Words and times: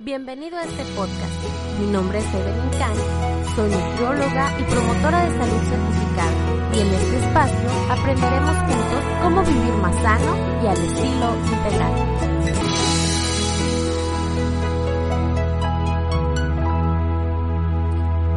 Bienvenido 0.00 0.56
a 0.58 0.64
este 0.64 0.82
podcast. 0.96 1.78
Mi 1.78 1.86
nombre 1.86 2.18
es 2.18 2.24
Evelyn 2.34 2.70
Khan, 2.78 2.96
soy 3.54 3.70
nutrióloga 3.70 4.58
y 4.58 4.64
promotora 4.64 5.24
de 5.24 5.38
salud 5.38 5.62
certificada 5.68 6.32
y 6.74 6.80
en 6.80 6.88
este 6.88 7.18
espacio 7.18 7.70
aprenderemos 7.88 8.56
juntos 8.56 9.04
cómo 9.22 9.44
vivir 9.44 9.72
más 9.74 9.94
sano 10.02 10.36
y 10.64 10.66
al 10.66 10.78
estilo 10.78 11.36
integral. 11.46 12.14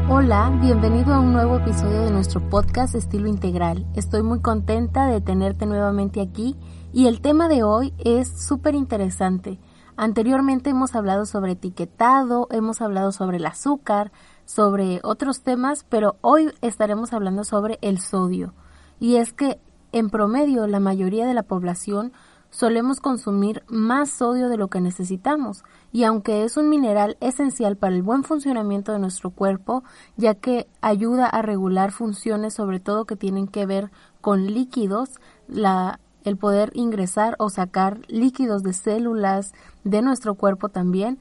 Hola, 0.09 0.59
bienvenido 0.61 1.15
a 1.15 1.19
un 1.21 1.33
nuevo 1.33 1.57
episodio 1.57 2.03
de 2.03 2.11
nuestro 2.11 2.47
podcast 2.49 2.93
Estilo 2.93 3.27
Integral. 3.27 3.87
Estoy 3.95 4.21
muy 4.21 4.41
contenta 4.41 5.07
de 5.07 5.21
tenerte 5.21 5.65
nuevamente 5.65 6.21
aquí 6.21 6.55
y 6.93 7.07
el 7.07 7.19
tema 7.19 7.49
de 7.49 7.63
hoy 7.63 7.95
es 8.05 8.45
súper 8.45 8.75
interesante. 8.75 9.57
Anteriormente 9.99 10.69
hemos 10.69 10.93
hablado 10.93 11.25
sobre 11.25 11.53
etiquetado, 11.53 12.47
hemos 12.51 12.81
hablado 12.81 13.11
sobre 13.11 13.37
el 13.37 13.45
azúcar, 13.47 14.11
sobre 14.45 14.99
otros 15.01 15.41
temas, 15.41 15.85
pero 15.89 16.17
hoy 16.21 16.51
estaremos 16.61 17.13
hablando 17.13 17.43
sobre 17.43 17.79
el 17.81 17.99
sodio. 17.99 18.53
Y 18.99 19.15
es 19.15 19.33
que 19.33 19.59
en 19.91 20.11
promedio 20.11 20.67
la 20.67 20.79
mayoría 20.79 21.25
de 21.25 21.33
la 21.33 21.41
población 21.41 22.13
solemos 22.51 22.99
consumir 22.99 23.63
más 23.67 24.11
sodio 24.11 24.49
de 24.49 24.57
lo 24.57 24.67
que 24.67 24.81
necesitamos, 24.81 25.63
y 25.91 26.03
aunque 26.03 26.43
es 26.43 26.57
un 26.57 26.69
mineral 26.69 27.17
esencial 27.19 27.75
para 27.75 27.95
el 27.95 28.03
buen 28.03 28.23
funcionamiento 28.23 28.91
de 28.91 28.99
nuestro 28.99 29.31
cuerpo, 29.31 29.83
ya 30.15 30.35
que 30.35 30.67
ayuda 30.79 31.25
a 31.25 31.41
regular 31.41 31.91
funciones 31.91 32.53
sobre 32.53 32.79
todo 32.79 33.05
que 33.05 33.15
tienen 33.15 33.47
que 33.47 33.65
ver 33.65 33.89
con 34.21 34.45
líquidos, 34.45 35.09
la, 35.47 35.99
el 36.27 36.37
poder 36.37 36.71
ingresar 36.73 37.35
o 37.39 37.49
sacar 37.49 37.99
líquidos 38.07 38.63
de 38.63 38.73
células 38.73 39.53
de 39.83 40.01
nuestro 40.01 40.35
cuerpo 40.35 40.69
también, 40.69 41.19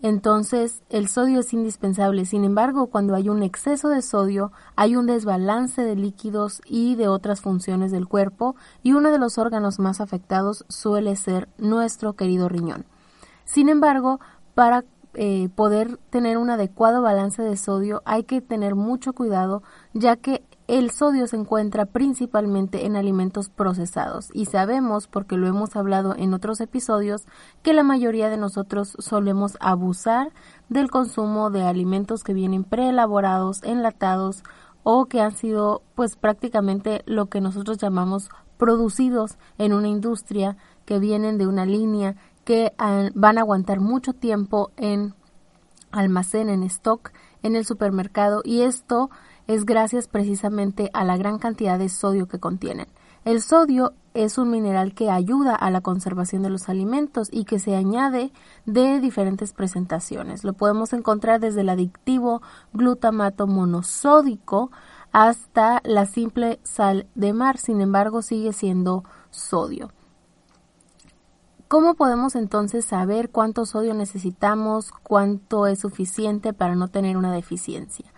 entonces, 0.00 0.82
el 0.90 1.08
sodio 1.08 1.40
es 1.40 1.52
indispensable. 1.52 2.24
Sin 2.24 2.44
embargo, 2.44 2.86
cuando 2.86 3.16
hay 3.16 3.28
un 3.28 3.42
exceso 3.42 3.88
de 3.88 4.00
sodio, 4.00 4.52
hay 4.76 4.94
un 4.94 5.06
desbalance 5.06 5.82
de 5.82 5.96
líquidos 5.96 6.62
y 6.66 6.94
de 6.94 7.08
otras 7.08 7.40
funciones 7.40 7.90
del 7.90 8.06
cuerpo, 8.06 8.54
y 8.82 8.92
uno 8.92 9.10
de 9.10 9.18
los 9.18 9.38
órganos 9.38 9.80
más 9.80 10.00
afectados 10.00 10.64
suele 10.68 11.16
ser 11.16 11.48
nuestro 11.58 12.12
querido 12.12 12.48
riñón. 12.48 12.84
Sin 13.44 13.68
embargo, 13.68 14.20
para 14.54 14.84
eh, 15.14 15.48
poder 15.56 15.98
tener 16.10 16.38
un 16.38 16.50
adecuado 16.50 17.02
balance 17.02 17.42
de 17.42 17.56
sodio 17.56 18.02
hay 18.04 18.22
que 18.22 18.40
tener 18.40 18.76
mucho 18.76 19.14
cuidado, 19.14 19.64
ya 19.94 20.14
que 20.14 20.44
el 20.68 20.90
sodio 20.90 21.26
se 21.26 21.36
encuentra 21.36 21.86
principalmente 21.86 22.84
en 22.84 22.94
alimentos 22.94 23.48
procesados 23.48 24.28
y 24.34 24.44
sabemos, 24.44 25.08
porque 25.08 25.38
lo 25.38 25.46
hemos 25.46 25.74
hablado 25.76 26.14
en 26.14 26.34
otros 26.34 26.60
episodios, 26.60 27.24
que 27.62 27.72
la 27.72 27.82
mayoría 27.82 28.28
de 28.28 28.36
nosotros 28.36 28.94
solemos 28.98 29.56
abusar 29.60 30.30
del 30.68 30.90
consumo 30.90 31.48
de 31.50 31.62
alimentos 31.62 32.22
que 32.22 32.34
vienen 32.34 32.64
preelaborados, 32.64 33.62
enlatados 33.62 34.44
o 34.82 35.06
que 35.06 35.22
han 35.22 35.34
sido 35.34 35.80
pues 35.94 36.16
prácticamente 36.16 37.02
lo 37.06 37.26
que 37.26 37.40
nosotros 37.40 37.78
llamamos 37.78 38.28
producidos 38.58 39.38
en 39.56 39.72
una 39.72 39.88
industria 39.88 40.58
que 40.84 40.98
vienen 40.98 41.38
de 41.38 41.46
una 41.46 41.64
línea 41.64 42.16
que 42.44 42.74
ah, 42.76 43.08
van 43.14 43.38
a 43.38 43.40
aguantar 43.40 43.80
mucho 43.80 44.12
tiempo 44.12 44.70
en 44.76 45.14
almacén, 45.92 46.50
en 46.50 46.62
stock, 46.64 47.10
en 47.42 47.56
el 47.56 47.64
supermercado 47.64 48.42
y 48.44 48.62
esto 48.62 49.08
es 49.48 49.64
gracias 49.64 50.08
precisamente 50.08 50.90
a 50.92 51.04
la 51.04 51.16
gran 51.16 51.38
cantidad 51.38 51.78
de 51.78 51.88
sodio 51.88 52.28
que 52.28 52.38
contienen. 52.38 52.86
El 53.24 53.42
sodio 53.42 53.94
es 54.14 54.38
un 54.38 54.50
mineral 54.50 54.94
que 54.94 55.10
ayuda 55.10 55.54
a 55.54 55.70
la 55.70 55.80
conservación 55.80 56.42
de 56.42 56.50
los 56.50 56.68
alimentos 56.68 57.28
y 57.32 57.44
que 57.44 57.58
se 57.58 57.74
añade 57.74 58.30
de 58.66 59.00
diferentes 59.00 59.54
presentaciones. 59.54 60.44
Lo 60.44 60.52
podemos 60.52 60.92
encontrar 60.92 61.40
desde 61.40 61.62
el 61.62 61.70
adictivo 61.70 62.42
glutamato 62.74 63.46
monosódico 63.46 64.70
hasta 65.12 65.80
la 65.82 66.04
simple 66.04 66.60
sal 66.62 67.06
de 67.14 67.32
mar, 67.32 67.56
sin 67.56 67.80
embargo 67.80 68.20
sigue 68.20 68.52
siendo 68.52 69.02
sodio. 69.30 69.90
¿Cómo 71.68 71.94
podemos 71.94 72.34
entonces 72.34 72.84
saber 72.84 73.30
cuánto 73.30 73.64
sodio 73.66 73.94
necesitamos, 73.94 74.90
cuánto 75.02 75.66
es 75.66 75.80
suficiente 75.80 76.52
para 76.52 76.74
no 76.74 76.88
tener 76.88 77.16
una 77.16 77.32
deficiencia? 77.32 78.12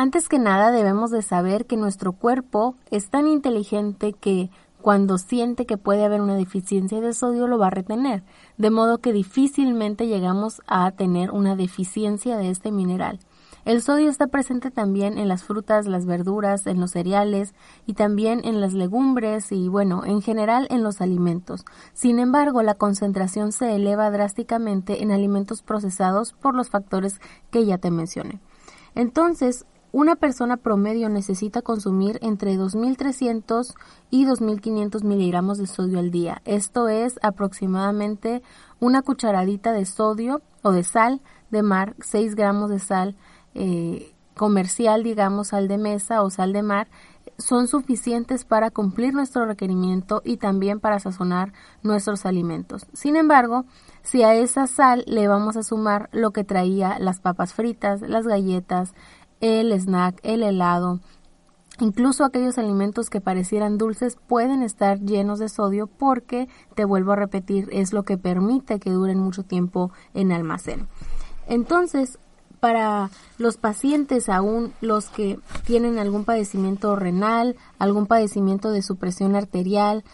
Antes 0.00 0.30
que 0.30 0.38
nada 0.38 0.72
debemos 0.72 1.10
de 1.10 1.20
saber 1.20 1.66
que 1.66 1.76
nuestro 1.76 2.12
cuerpo 2.12 2.74
es 2.90 3.10
tan 3.10 3.26
inteligente 3.26 4.14
que 4.14 4.48
cuando 4.80 5.18
siente 5.18 5.66
que 5.66 5.76
puede 5.76 6.06
haber 6.06 6.22
una 6.22 6.36
deficiencia 6.36 7.02
de 7.02 7.12
sodio 7.12 7.46
lo 7.46 7.58
va 7.58 7.66
a 7.66 7.70
retener, 7.70 8.22
de 8.56 8.70
modo 8.70 9.02
que 9.02 9.12
difícilmente 9.12 10.06
llegamos 10.06 10.62
a 10.66 10.90
tener 10.92 11.30
una 11.32 11.54
deficiencia 11.54 12.38
de 12.38 12.48
este 12.48 12.72
mineral. 12.72 13.18
El 13.66 13.82
sodio 13.82 14.08
está 14.08 14.28
presente 14.28 14.70
también 14.70 15.18
en 15.18 15.28
las 15.28 15.44
frutas, 15.44 15.86
las 15.86 16.06
verduras, 16.06 16.66
en 16.66 16.80
los 16.80 16.92
cereales 16.92 17.52
y 17.84 17.92
también 17.92 18.40
en 18.44 18.62
las 18.62 18.72
legumbres 18.72 19.52
y 19.52 19.68
bueno, 19.68 20.06
en 20.06 20.22
general 20.22 20.66
en 20.70 20.82
los 20.82 21.02
alimentos. 21.02 21.66
Sin 21.92 22.20
embargo, 22.20 22.62
la 22.62 22.72
concentración 22.72 23.52
se 23.52 23.76
eleva 23.76 24.10
drásticamente 24.10 25.02
en 25.02 25.12
alimentos 25.12 25.60
procesados 25.60 26.32
por 26.32 26.54
los 26.54 26.70
factores 26.70 27.20
que 27.50 27.66
ya 27.66 27.76
te 27.76 27.90
mencioné. 27.90 28.40
Entonces, 28.94 29.66
una 29.92 30.16
persona 30.16 30.56
promedio 30.56 31.08
necesita 31.08 31.62
consumir 31.62 32.18
entre 32.22 32.56
2.300 32.56 33.74
y 34.10 34.26
2.500 34.26 35.02
miligramos 35.04 35.58
de 35.58 35.66
sodio 35.66 35.98
al 35.98 36.10
día. 36.10 36.42
Esto 36.44 36.88
es 36.88 37.18
aproximadamente 37.22 38.42
una 38.78 39.02
cucharadita 39.02 39.72
de 39.72 39.84
sodio 39.84 40.42
o 40.62 40.72
de 40.72 40.84
sal 40.84 41.20
de 41.50 41.62
mar, 41.62 41.94
6 42.00 42.34
gramos 42.34 42.70
de 42.70 42.78
sal 42.78 43.16
eh, 43.54 44.14
comercial, 44.34 45.02
digamos, 45.02 45.48
sal 45.48 45.68
de 45.68 45.78
mesa 45.78 46.22
o 46.22 46.30
sal 46.30 46.52
de 46.52 46.62
mar, 46.62 46.88
son 47.36 47.68
suficientes 47.68 48.44
para 48.44 48.70
cumplir 48.70 49.14
nuestro 49.14 49.46
requerimiento 49.46 50.22
y 50.24 50.36
también 50.36 50.80
para 50.80 50.98
sazonar 50.98 51.52
nuestros 51.82 52.26
alimentos. 52.26 52.86
Sin 52.92 53.16
embargo, 53.16 53.64
si 54.02 54.22
a 54.22 54.34
esa 54.34 54.66
sal 54.66 55.04
le 55.06 55.28
vamos 55.28 55.56
a 55.56 55.62
sumar 55.62 56.08
lo 56.12 56.30
que 56.30 56.44
traía 56.44 56.98
las 56.98 57.20
papas 57.20 57.54
fritas, 57.54 58.00
las 58.02 58.26
galletas, 58.26 58.94
el 59.40 59.72
snack, 59.72 60.20
el 60.22 60.42
helado, 60.42 61.00
Incluso 61.80 62.24
aquellos 62.24 62.58
alimentos 62.58 63.08
que 63.08 63.22
parecieran 63.22 63.78
dulces 63.78 64.18
pueden 64.28 64.62
estar 64.62 65.00
llenos 65.00 65.38
de 65.38 65.48
sodio 65.48 65.86
porque, 65.86 66.46
te 66.74 66.84
vuelvo 66.84 67.12
a 67.12 67.16
repetir, 67.16 67.68
es 67.72 67.94
lo 67.94 68.02
que 68.02 68.18
permite 68.18 68.78
que 68.78 68.90
duren 68.90 69.18
mucho 69.18 69.44
tiempo 69.44 69.90
en 70.12 70.30
almacén. 70.30 70.88
Entonces, 71.46 72.18
para 72.60 73.08
los 73.38 73.56
pacientes 73.56 74.28
aún 74.28 74.74
los 74.82 75.06
que 75.08 75.38
tienen 75.64 75.98
algún 75.98 76.26
padecimiento 76.26 76.94
renal, 76.96 77.56
algún 77.78 78.06
padecimiento 78.06 78.70
de 78.70 78.82
supresión 78.82 79.34
arterial, 79.34 80.04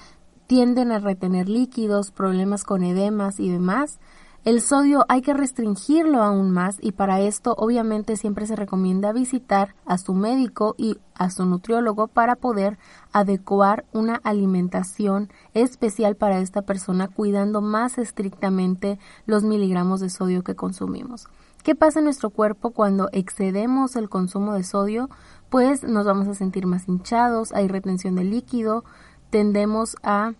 tienden 0.46 0.92
a 0.92 1.00
retener 1.00 1.48
líquidos, 1.48 2.12
problemas 2.12 2.62
con 2.62 2.84
edemas 2.84 3.40
y 3.40 3.50
demás, 3.50 3.98
el 4.46 4.60
sodio 4.60 5.04
hay 5.08 5.22
que 5.22 5.34
restringirlo 5.34 6.22
aún 6.22 6.52
más 6.52 6.78
y 6.80 6.92
para 6.92 7.18
esto 7.18 7.56
obviamente 7.58 8.16
siempre 8.16 8.46
se 8.46 8.54
recomienda 8.54 9.12
visitar 9.12 9.74
a 9.84 9.98
su 9.98 10.14
médico 10.14 10.76
y 10.78 11.00
a 11.14 11.30
su 11.30 11.44
nutriólogo 11.44 12.06
para 12.06 12.36
poder 12.36 12.78
adecuar 13.12 13.84
una 13.92 14.20
alimentación 14.22 15.30
especial 15.52 16.14
para 16.14 16.38
esta 16.38 16.62
persona 16.62 17.08
cuidando 17.08 17.60
más 17.60 17.98
estrictamente 17.98 19.00
los 19.26 19.42
miligramos 19.42 19.98
de 19.98 20.10
sodio 20.10 20.44
que 20.44 20.54
consumimos. 20.54 21.26
¿Qué 21.64 21.74
pasa 21.74 21.98
en 21.98 22.04
nuestro 22.04 22.30
cuerpo 22.30 22.70
cuando 22.70 23.08
excedemos 23.10 23.96
el 23.96 24.08
consumo 24.08 24.54
de 24.54 24.62
sodio? 24.62 25.10
Pues 25.50 25.82
nos 25.82 26.06
vamos 26.06 26.28
a 26.28 26.34
sentir 26.34 26.66
más 26.66 26.86
hinchados, 26.86 27.50
hay 27.52 27.66
retención 27.66 28.14
de 28.14 28.22
líquido, 28.22 28.84
tendemos 29.30 29.96
a 30.04 30.34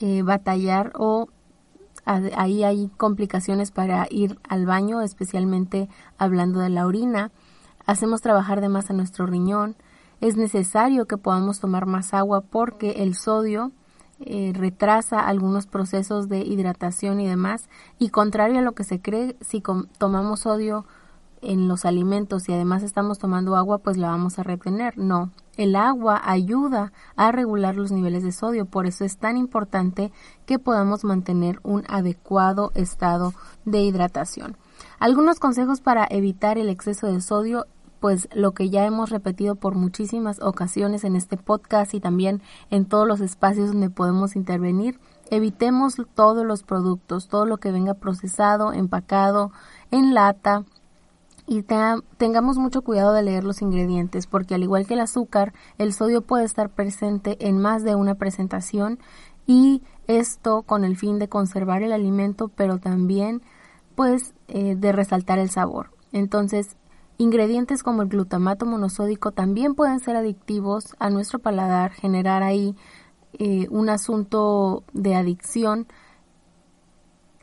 eh, 0.00 0.20
batallar 0.20 0.92
o 0.96 1.28
ahí 2.06 2.64
hay 2.64 2.88
complicaciones 2.96 3.70
para 3.70 4.06
ir 4.10 4.38
al 4.48 4.64
baño, 4.64 5.02
especialmente 5.02 5.88
hablando 6.18 6.60
de 6.60 6.70
la 6.70 6.86
orina. 6.86 7.32
Hacemos 7.84 8.22
trabajar 8.22 8.60
de 8.60 8.68
más 8.68 8.90
a 8.90 8.94
nuestro 8.94 9.26
riñón. 9.26 9.76
Es 10.20 10.36
necesario 10.36 11.06
que 11.06 11.18
podamos 11.18 11.60
tomar 11.60 11.86
más 11.86 12.14
agua 12.14 12.40
porque 12.40 13.02
el 13.02 13.14
sodio 13.14 13.72
eh, 14.20 14.52
retrasa 14.54 15.20
algunos 15.20 15.66
procesos 15.66 16.28
de 16.28 16.38
hidratación 16.38 17.20
y 17.20 17.26
demás. 17.26 17.68
Y 17.98 18.08
contrario 18.08 18.60
a 18.60 18.62
lo 18.62 18.72
que 18.72 18.84
se 18.84 19.00
cree, 19.00 19.36
si 19.40 19.62
tomamos 19.98 20.40
sodio 20.40 20.86
en 21.42 21.68
los 21.68 21.84
alimentos 21.84 22.48
y 22.48 22.52
además 22.52 22.82
estamos 22.82 23.18
tomando 23.18 23.56
agua, 23.56 23.78
pues 23.78 23.96
la 23.96 24.08
vamos 24.08 24.38
a 24.38 24.42
retener. 24.42 24.96
No, 24.98 25.30
el 25.56 25.76
agua 25.76 26.20
ayuda 26.24 26.92
a 27.16 27.32
regular 27.32 27.76
los 27.76 27.92
niveles 27.92 28.22
de 28.22 28.32
sodio, 28.32 28.66
por 28.66 28.86
eso 28.86 29.04
es 29.04 29.18
tan 29.18 29.36
importante 29.36 30.12
que 30.46 30.58
podamos 30.58 31.04
mantener 31.04 31.60
un 31.62 31.84
adecuado 31.88 32.72
estado 32.74 33.32
de 33.64 33.82
hidratación. 33.82 34.56
Algunos 34.98 35.38
consejos 35.38 35.80
para 35.80 36.06
evitar 36.10 36.58
el 36.58 36.68
exceso 36.68 37.06
de 37.06 37.20
sodio 37.20 37.66
pues 38.00 38.28
lo 38.34 38.52
que 38.52 38.68
ya 38.68 38.84
hemos 38.84 39.08
repetido 39.08 39.56
por 39.56 39.74
muchísimas 39.74 40.40
ocasiones 40.42 41.02
en 41.04 41.16
este 41.16 41.38
podcast 41.38 41.94
y 41.94 42.00
también 42.00 42.42
en 42.68 42.84
todos 42.84 43.08
los 43.08 43.20
espacios 43.20 43.68
donde 43.68 43.88
podemos 43.88 44.36
intervenir 44.36 45.00
Evitemos 45.28 45.96
todos 46.14 46.46
los 46.46 46.62
productos, 46.62 47.26
todo 47.26 47.46
lo 47.46 47.56
que 47.56 47.72
venga 47.72 47.94
procesado, 47.94 48.72
empacado, 48.72 49.50
en 49.90 50.14
lata, 50.14 50.64
y 51.46 51.62
tengamos 51.62 52.58
mucho 52.58 52.82
cuidado 52.82 53.12
de 53.12 53.22
leer 53.22 53.44
los 53.44 53.62
ingredientes 53.62 54.26
porque 54.26 54.54
al 54.54 54.62
igual 54.64 54.86
que 54.86 54.94
el 54.94 55.00
azúcar, 55.00 55.52
el 55.78 55.92
sodio 55.92 56.22
puede 56.22 56.44
estar 56.44 56.70
presente 56.70 57.36
en 57.46 57.60
más 57.60 57.84
de 57.84 57.94
una 57.94 58.16
presentación 58.16 58.98
y 59.46 59.82
esto 60.08 60.62
con 60.62 60.84
el 60.84 60.96
fin 60.96 61.18
de 61.18 61.28
conservar 61.28 61.82
el 61.82 61.92
alimento 61.92 62.48
pero 62.48 62.78
también 62.78 63.42
pues 63.94 64.34
eh, 64.48 64.74
de 64.76 64.92
resaltar 64.92 65.38
el 65.38 65.50
sabor. 65.50 65.90
Entonces, 66.12 66.76
ingredientes 67.16 67.82
como 67.82 68.02
el 68.02 68.08
glutamato 68.08 68.66
monosódico 68.66 69.30
también 69.30 69.74
pueden 69.74 70.00
ser 70.00 70.16
adictivos 70.16 70.96
a 70.98 71.10
nuestro 71.10 71.38
paladar, 71.38 71.92
generar 71.92 72.42
ahí 72.42 72.74
eh, 73.38 73.68
un 73.70 73.88
asunto 73.88 74.82
de 74.92 75.14
adicción 75.14 75.86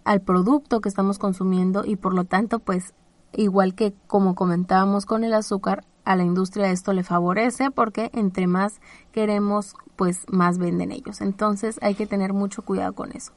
al 0.03 0.21
producto 0.21 0.81
que 0.81 0.89
estamos 0.89 1.17
consumiendo 1.19 1.85
y 1.85 1.95
por 1.95 2.13
lo 2.13 2.25
tanto 2.25 2.59
pues 2.59 2.93
igual 3.35 3.75
que 3.75 3.93
como 4.07 4.35
comentábamos 4.35 5.05
con 5.05 5.23
el 5.23 5.33
azúcar, 5.33 5.85
a 6.05 6.15
la 6.15 6.23
industria 6.23 6.71
esto 6.71 6.93
le 6.93 7.03
favorece 7.03 7.71
porque 7.71 8.09
entre 8.13 8.47
más 8.47 8.81
queremos, 9.11 9.75
pues 9.95 10.25
más 10.29 10.57
venden 10.57 10.91
ellos. 10.91 11.21
Entonces 11.21 11.79
hay 11.81 11.95
que 11.95 12.07
tener 12.07 12.33
mucho 12.33 12.63
cuidado 12.63 12.93
con 12.93 13.11
eso. 13.13 13.33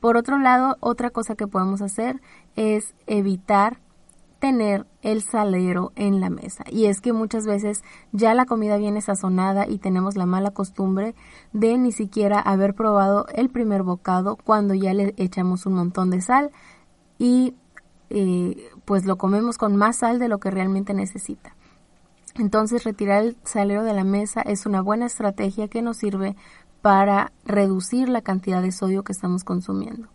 Por 0.00 0.16
otro 0.16 0.38
lado, 0.38 0.76
otra 0.80 1.10
cosa 1.10 1.34
que 1.34 1.46
podemos 1.46 1.82
hacer 1.82 2.20
es 2.54 2.94
evitar 3.06 3.80
tener 4.38 4.86
el 5.02 5.22
salero 5.22 5.92
en 5.96 6.20
la 6.20 6.28
mesa. 6.28 6.64
Y 6.70 6.86
es 6.86 7.00
que 7.00 7.12
muchas 7.12 7.46
veces 7.46 7.82
ya 8.12 8.34
la 8.34 8.44
comida 8.44 8.76
viene 8.76 9.00
sazonada 9.00 9.66
y 9.66 9.78
tenemos 9.78 10.16
la 10.16 10.26
mala 10.26 10.50
costumbre 10.50 11.14
de 11.52 11.78
ni 11.78 11.90
siquiera 11.92 12.38
haber 12.40 12.74
probado 12.74 13.26
el 13.34 13.48
primer 13.48 13.82
bocado 13.82 14.36
cuando 14.36 14.74
ya 14.74 14.92
le 14.92 15.14
echamos 15.16 15.64
un 15.64 15.74
montón 15.74 16.10
de 16.10 16.20
sal 16.20 16.50
y 17.18 17.54
eh, 18.10 18.70
pues 18.84 19.04
lo 19.04 19.16
comemos 19.16 19.58
con 19.58 19.76
más 19.76 19.96
sal 19.96 20.18
de 20.18 20.28
lo 20.28 20.38
que 20.38 20.50
realmente 20.50 20.94
necesita. 20.94 21.54
Entonces 22.38 22.84
retirar 22.84 23.24
el 23.24 23.36
salero 23.44 23.82
de 23.82 23.94
la 23.94 24.04
mesa 24.04 24.42
es 24.42 24.66
una 24.66 24.82
buena 24.82 25.06
estrategia 25.06 25.68
que 25.68 25.82
nos 25.82 25.96
sirve 25.96 26.36
para 26.82 27.32
reducir 27.44 28.08
la 28.08 28.20
cantidad 28.20 28.62
de 28.62 28.72
sodio 28.72 29.02
que 29.02 29.12
estamos 29.12 29.42
consumiendo. 29.42 30.08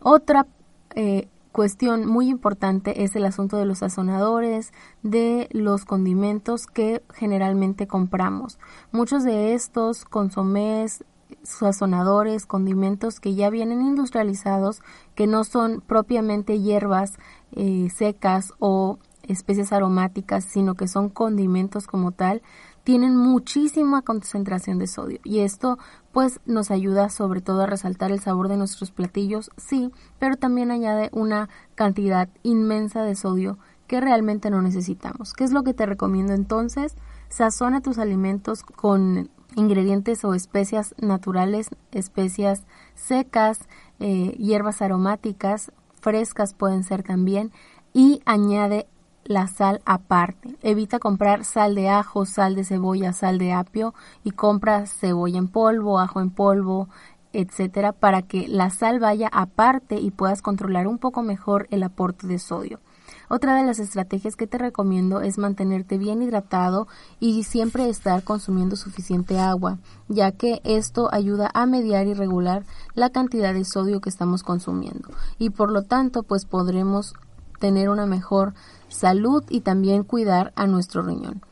Otra 0.00 0.46
eh, 0.94 1.28
cuestión 1.52 2.06
muy 2.06 2.28
importante 2.28 3.02
es 3.04 3.16
el 3.16 3.24
asunto 3.24 3.56
de 3.56 3.64
los 3.64 3.78
sazonadores, 3.78 4.72
de 5.02 5.48
los 5.52 5.84
condimentos 5.84 6.66
que 6.66 7.02
generalmente 7.14 7.86
compramos. 7.86 8.58
Muchos 8.92 9.24
de 9.24 9.54
estos 9.54 10.04
consomés, 10.04 11.04
sazonadores, 11.42 12.46
condimentos 12.46 13.20
que 13.20 13.34
ya 13.34 13.50
vienen 13.50 13.82
industrializados, 13.82 14.82
que 15.14 15.26
no 15.26 15.44
son 15.44 15.80
propiamente 15.80 16.60
hierbas 16.60 17.18
eh, 17.52 17.88
secas 17.94 18.52
o 18.58 18.98
especies 19.22 19.72
aromáticas, 19.72 20.44
sino 20.44 20.74
que 20.74 20.88
son 20.88 21.08
condimentos 21.10 21.86
como 21.86 22.12
tal, 22.12 22.42
tienen 22.84 23.16
muchísima 23.16 24.00
concentración 24.00 24.78
de 24.78 24.86
sodio 24.86 25.20
y 25.22 25.40
esto 25.40 25.78
pues 26.10 26.40
nos 26.46 26.70
ayuda 26.70 27.10
sobre 27.10 27.42
todo 27.42 27.62
a 27.62 27.66
resaltar 27.66 28.10
el 28.10 28.20
sabor 28.20 28.48
de 28.48 28.56
nuestros 28.56 28.90
platillos, 28.90 29.50
sí, 29.58 29.90
pero 30.18 30.36
también 30.36 30.70
añade 30.70 31.10
una 31.12 31.50
cantidad 31.74 32.30
inmensa 32.42 33.02
de 33.02 33.14
sodio 33.14 33.58
que 33.86 34.00
realmente 34.00 34.50
no 34.50 34.62
necesitamos. 34.62 35.32
¿Qué 35.34 35.44
es 35.44 35.52
lo 35.52 35.64
que 35.64 35.74
te 35.74 35.86
recomiendo 35.86 36.32
entonces? 36.32 36.96
Sazona 37.28 37.82
tus 37.82 37.98
alimentos 37.98 38.62
con 38.62 39.30
ingredientes 39.54 40.24
o 40.24 40.34
especias 40.34 40.94
naturales, 40.98 41.68
especias 41.92 42.64
secas, 42.94 43.60
eh, 44.00 44.34
hierbas 44.38 44.82
aromáticas, 44.82 45.72
frescas 46.00 46.54
pueden 46.54 46.84
ser 46.84 47.02
también, 47.02 47.52
y 47.92 48.20
añade 48.24 48.86
la 49.24 49.46
sal 49.46 49.82
aparte. 49.84 50.56
Evita 50.62 50.98
comprar 50.98 51.44
sal 51.44 51.74
de 51.74 51.88
ajo, 51.88 52.24
sal 52.26 52.54
de 52.54 52.64
cebolla, 52.64 53.12
sal 53.12 53.38
de 53.38 53.52
apio 53.52 53.94
y 54.24 54.30
compra 54.30 54.86
cebolla 54.86 55.38
en 55.38 55.48
polvo, 55.48 55.98
ajo 55.98 56.20
en 56.20 56.30
polvo, 56.30 56.88
etcétera, 57.32 57.92
para 57.92 58.22
que 58.22 58.48
la 58.48 58.70
sal 58.70 59.00
vaya 59.00 59.28
aparte 59.32 59.96
y 60.00 60.10
puedas 60.10 60.42
controlar 60.42 60.86
un 60.86 60.98
poco 60.98 61.22
mejor 61.22 61.68
el 61.70 61.82
aporte 61.82 62.26
de 62.26 62.38
sodio. 62.38 62.80
Otra 63.28 63.56
de 63.56 63.64
las 63.64 63.78
estrategias 63.78 64.36
que 64.36 64.46
te 64.46 64.58
recomiendo 64.58 65.20
es 65.20 65.38
mantenerte 65.38 65.98
bien 65.98 66.22
hidratado 66.22 66.88
y 67.20 67.44
siempre 67.44 67.88
estar 67.88 68.22
consumiendo 68.24 68.76
suficiente 68.76 69.38
agua, 69.38 69.78
ya 70.08 70.32
que 70.32 70.60
esto 70.64 71.08
ayuda 71.12 71.50
a 71.52 71.66
mediar 71.66 72.06
y 72.06 72.14
regular 72.14 72.64
la 72.94 73.10
cantidad 73.10 73.52
de 73.52 73.64
sodio 73.64 74.00
que 74.00 74.08
estamos 74.08 74.42
consumiendo 74.42 75.08
y 75.38 75.50
por 75.50 75.70
lo 75.70 75.82
tanto 75.82 76.22
pues 76.22 76.44
podremos 76.44 77.14
tener 77.58 77.90
una 77.90 78.06
mejor 78.06 78.54
salud 78.88 79.44
y 79.48 79.60
también 79.60 80.04
cuidar 80.04 80.52
a 80.56 80.66
nuestro 80.66 81.02
riñón. 81.02 81.42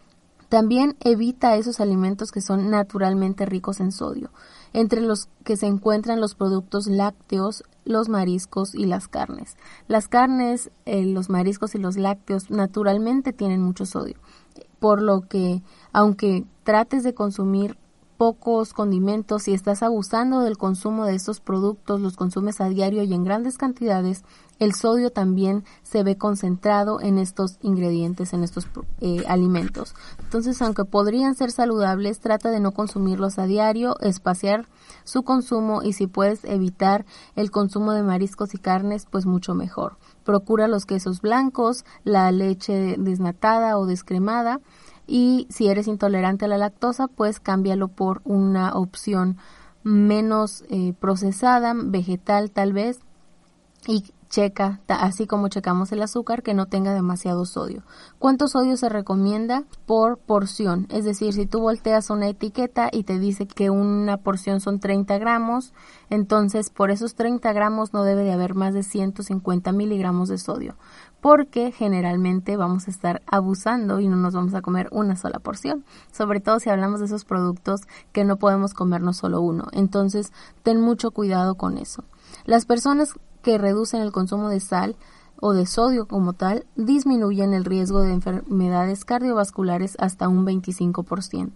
También 0.49 0.97
evita 1.01 1.57
esos 1.57 1.81
alimentos 1.81 2.31
que 2.31 2.41
son 2.41 2.71
naturalmente 2.71 3.47
ricos 3.47 3.81
en 3.81 3.91
sodio, 3.91 4.31
entre 4.73 5.01
los 5.01 5.29
que 5.45 5.57
se 5.57 5.67
encuentran 5.67 6.21
los 6.21 6.35
productos 6.35 6.87
lácteos, 6.87 7.65
los 7.85 8.09
mariscos 8.09 8.75
y 8.75 8.87
las 8.87 9.09
carnes. 9.09 9.57
Las 9.89 10.09
carnes, 10.09 10.71
eh, 10.85 11.05
los 11.05 11.31
mariscos 11.31 11.75
y 11.75 11.79
los 11.79 11.97
lácteos 11.97 12.51
naturalmente 12.51 13.33
tienen 13.33 13.61
mucho 13.61 13.87
sodio, 13.87 14.17
por 14.79 15.03
lo 15.03 15.23
que 15.23 15.63
aunque 15.93 16.45
trates 16.63 17.03
de 17.03 17.15
consumir 17.15 17.77
pocos 18.17 18.73
condimentos, 18.73 19.49
y 19.49 19.55
estás 19.55 19.83
abusando 19.83 20.41
del 20.41 20.57
consumo 20.57 21.05
de 21.05 21.15
estos 21.15 21.41
productos, 21.41 22.01
los 22.01 22.17
consumes 22.17 22.61
a 22.61 22.69
diario 22.69 23.03
y 23.03 23.13
en 23.13 23.25
grandes 23.25 23.59
cantidades, 23.59 24.25
el 24.59 24.75
sodio 24.75 25.11
también 25.11 25.65
se 25.83 26.03
ve 26.03 26.17
concentrado 26.17 27.01
en 27.01 27.19
estos 27.19 27.59
ingredientes, 27.61 28.33
en 28.33 28.43
estos 28.43 28.67
eh, 29.01 29.23
alimentos. 29.29 29.95
Entonces, 30.19 30.63
aunque 30.63 30.85
podrían 30.85 31.35
ser 31.35 31.51
saludables, 31.51 32.21
trata 32.21 32.51
de 32.51 32.61
no 32.61 32.73
consumirlos 32.73 33.39
a 33.39 33.47
diario, 33.47 33.99
espaciar 34.01 34.67
su 35.05 35.23
consumo 35.23 35.83
y 35.83 35.93
si 35.93 36.07
puedes 36.07 36.45
evitar 36.45 37.05
el 37.35 37.51
consumo 37.51 37.93
de 37.93 38.03
mariscos 38.03 38.55
y 38.55 38.59
carnes, 38.59 39.07
pues 39.11 39.27
mucho 39.27 39.55
mejor. 39.55 39.99
Procura 40.25 40.69
los 40.69 40.87
quesos 40.87 41.21
blancos, 41.21 41.85
la 42.05 42.33
leche 42.33 42.97
desnatada 42.99 43.79
o 43.79 43.87
descremada 43.87 44.61
y 45.07 45.47
si 45.51 45.69
eres 45.69 45.87
intolerante 45.87 46.45
a 46.45 46.49
la 46.49 46.59
lactosa, 46.59 47.09
pues 47.09 47.41
cámbialo 47.41 47.89
por 47.89 48.21
una 48.25 48.75
opción 48.75 49.37
menos 49.83 50.65
eh, 50.69 50.95
procesada, 50.99 51.75
vegetal 51.77 52.51
tal 52.51 52.73
vez, 52.73 52.99
checa, 54.37 54.81
así 54.89 55.27
como 55.27 55.49
checamos 55.49 55.93
el 55.93 56.03
azúcar, 56.03 56.43
que 56.43 56.53
no 56.53 56.67
tenga 56.67 56.93
demasiado 56.93 57.47
sodio. 57.47 57.85
¿Cuánto 58.19 58.49
sodio 58.49 58.77
se 58.77 58.91
recomienda 58.91 59.65
por 59.87 60.19
porción? 60.19 60.87
Es 60.91 61.07
decir, 61.07 61.33
si 61.33 61.47
tú 61.47 61.61
volteas 61.61 62.11
una 62.11 62.29
etiqueta 62.29 62.91
y 62.93 63.05
te 63.05 63.19
dice 63.19 63.47
que 63.47 63.71
una 63.71 64.19
porción 64.19 64.61
son 64.61 64.79
30 64.79 65.17
gramos, 65.17 65.73
entonces 66.11 66.69
por 66.69 66.91
esos 66.91 67.15
30 67.15 67.51
gramos 67.55 67.95
no 67.95 68.05
debe 68.05 68.25
de 68.25 68.33
haber 68.33 68.55
más 68.55 68.75
de 68.75 68.83
150 68.83 69.73
miligramos 69.73 70.29
de 70.29 70.37
sodio, 70.37 70.75
porque 71.23 71.73
generalmente 71.73 72.59
vamos 72.59 72.89
a 72.89 72.91
estar 72.91 73.23
abusando 73.27 74.01
y 74.01 74.09
no 74.09 74.17
nos 74.17 74.35
vamos 74.35 74.53
a 74.53 74.61
comer 74.61 74.91
una 74.93 75.17
sola 75.17 75.39
porción, 75.39 75.87
sobre 76.13 76.41
todo 76.41 76.61
si 76.61 76.69
hablamos 76.69 77.01
de 77.01 77.07
esos 77.07 77.25
productos 77.25 77.81
que 78.13 78.25
no 78.25 78.37
podemos 78.37 78.75
comernos 78.75 79.17
solo 79.17 79.41
uno. 79.41 79.69
Entonces, 79.73 80.31
ten 80.63 80.83
mucho 80.83 81.11
cuidado 81.11 81.55
con 81.55 81.79
eso. 81.79 82.05
Las 82.45 82.67
personas 82.67 83.15
que 83.47 83.59
reducen 83.59 84.03
el 84.03 84.11
consumo 84.11 84.49
de 84.49 84.59
sal 84.59 84.97
o 85.41 85.53
de 85.53 85.67
sodio 85.67 86.09
como 86.09 86.33
tal 86.33 86.67
disminuyen 86.75 87.55
el 87.55 87.65
riesgo 87.65 88.01
de 88.01 88.13
enfermedades 88.13 89.05
cardiovasculares 89.05 89.95
hasta 90.01 90.27
un 90.27 90.45
25%. 90.45 91.53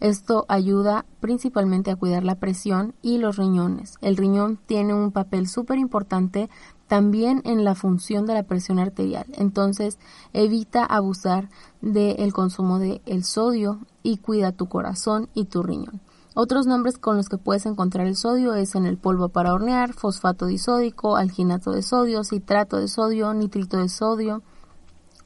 Esto 0.00 0.46
ayuda 0.48 1.04
principalmente 1.20 1.90
a 1.90 1.96
cuidar 1.96 2.24
la 2.24 2.36
presión 2.36 2.94
y 3.02 3.18
los 3.18 3.36
riñones. 3.36 3.98
El 4.00 4.16
riñón 4.16 4.58
tiene 4.64 4.94
un 4.94 5.12
papel 5.12 5.46
súper 5.46 5.76
importante 5.76 6.48
también 6.88 7.42
en 7.44 7.64
la 7.64 7.74
función 7.74 8.24
de 8.24 8.32
la 8.32 8.44
presión 8.44 8.78
arterial. 8.78 9.26
Entonces, 9.34 9.98
evita 10.32 10.86
abusar 10.86 11.50
del 11.82 12.32
consumo 12.32 12.78
de 12.78 13.02
el 13.04 13.24
sodio 13.24 13.80
y 14.02 14.16
cuida 14.16 14.52
tu 14.52 14.70
corazón 14.70 15.28
y 15.34 15.44
tu 15.44 15.62
riñón. 15.62 16.00
Otros 16.38 16.66
nombres 16.66 16.98
con 16.98 17.16
los 17.16 17.30
que 17.30 17.38
puedes 17.38 17.64
encontrar 17.64 18.06
el 18.06 18.14
sodio 18.14 18.52
es 18.52 18.74
en 18.74 18.84
el 18.84 18.98
polvo 18.98 19.30
para 19.30 19.54
hornear, 19.54 19.94
fosfato 19.94 20.44
disódico, 20.44 21.16
alginato 21.16 21.70
de 21.72 21.80
sodio, 21.80 22.24
citrato 22.24 22.76
de 22.76 22.88
sodio, 22.88 23.32
nitrito 23.32 23.78
de 23.78 23.88
sodio, 23.88 24.42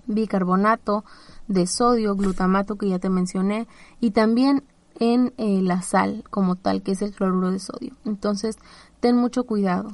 bicarbonato 0.07 1.05
de 1.49 1.67
sodio, 1.67 2.15
glutamato 2.15 2.77
que 2.77 2.89
ya 2.89 3.01
te 3.01 3.11
mencioné, 3.11 3.67
y 3.99 4.13
también 4.13 4.63
en 5.01 5.35
eh, 5.37 5.61
la 5.63 5.83
sal 5.83 6.23
como 6.31 6.55
tal, 6.55 6.81
que 6.81 6.93
es 6.93 7.03
el 7.03 7.13
cloruro 7.13 7.51
de 7.51 7.59
sodio. 7.59 7.97
Entonces, 8.05 8.57
ten 9.01 9.17
mucho 9.17 9.43
cuidado. 9.43 9.91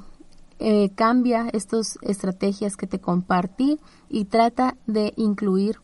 Eh, 0.59 0.91
cambia 0.97 1.49
estas 1.55 1.99
estrategias 2.03 2.77
que 2.77 2.87
te 2.87 3.01
compartí 3.01 3.81
y 4.11 4.27
trata 4.27 4.77
de 4.87 5.15
incluir 5.17 5.81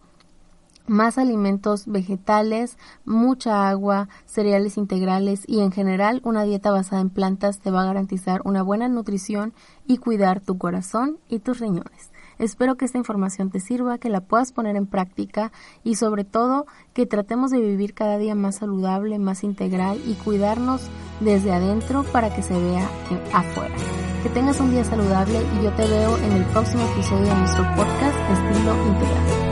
más 0.86 1.18
alimentos 1.18 1.86
vegetales, 1.86 2.78
mucha 3.04 3.68
agua, 3.68 4.08
cereales 4.26 4.76
integrales 4.76 5.44
y 5.46 5.60
en 5.60 5.72
general 5.72 6.20
una 6.24 6.44
dieta 6.44 6.70
basada 6.70 7.00
en 7.00 7.10
plantas 7.10 7.60
te 7.60 7.70
va 7.70 7.82
a 7.82 7.86
garantizar 7.86 8.42
una 8.44 8.62
buena 8.62 8.88
nutrición 8.88 9.52
y 9.86 9.98
cuidar 9.98 10.40
tu 10.40 10.58
corazón 10.58 11.18
y 11.28 11.38
tus 11.40 11.60
riñones. 11.60 12.12
Espero 12.38 12.76
que 12.76 12.84
esta 12.84 12.98
información 12.98 13.50
te 13.50 13.60
sirva, 13.60 13.98
que 13.98 14.08
la 14.08 14.20
puedas 14.20 14.52
poner 14.52 14.76
en 14.76 14.86
práctica 14.86 15.52
y 15.84 15.96
sobre 15.96 16.24
todo 16.24 16.66
que 16.92 17.06
tratemos 17.06 17.50
de 17.50 17.60
vivir 17.60 17.94
cada 17.94 18.18
día 18.18 18.34
más 18.34 18.56
saludable, 18.56 19.18
más 19.18 19.44
integral 19.44 20.00
y 20.06 20.14
cuidarnos 20.14 20.88
desde 21.20 21.52
adentro 21.52 22.04
para 22.04 22.34
que 22.34 22.42
se 22.42 22.58
vea 22.58 22.88
afuera. 23.32 23.74
Que 24.22 24.28
tengas 24.28 24.60
un 24.60 24.70
día 24.70 24.84
saludable 24.84 25.40
y 25.58 25.64
yo 25.64 25.70
te 25.72 25.86
veo 25.86 26.16
en 26.18 26.32
el 26.32 26.44
próximo 26.46 26.82
episodio 26.92 27.26
de 27.26 27.34
nuestro 27.34 27.64
podcast 27.76 28.16
Estilo 28.30 28.86
Integral. 28.86 29.51